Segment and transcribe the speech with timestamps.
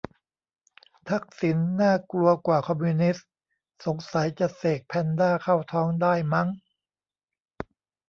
[1.09, 3.27] 'ทักษิณ น่ากลัวกว่า คอมมิวนิสต์'
[3.85, 6.47] สงสัยจะเสกแพนด้าเข้าท้องได้มั้ง